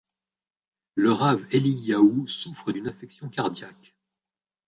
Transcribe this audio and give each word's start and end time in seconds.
Le 0.95 1.11
rav 1.11 1.45
Eliyahou 1.51 2.27
souffre 2.27 2.71
d'une 2.71 2.87
affection 2.87 3.29
cardiaque. 3.29 3.95